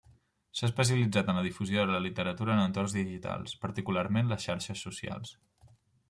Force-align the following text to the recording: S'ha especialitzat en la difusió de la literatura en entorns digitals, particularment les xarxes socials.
S'ha 0.59 0.63
especialitzat 0.67 1.27
en 1.33 1.39
la 1.39 1.41
difusió 1.47 1.83
de 1.89 1.93
la 1.95 1.99
literatura 2.05 2.55
en 2.55 2.61
entorns 2.63 2.95
digitals, 2.99 3.53
particularment 3.67 4.31
les 4.33 4.47
xarxes 4.47 4.83
socials. 4.87 5.35